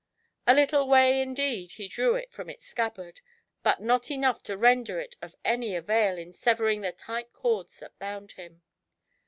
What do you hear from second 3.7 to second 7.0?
not enough to render it of any avail in severing the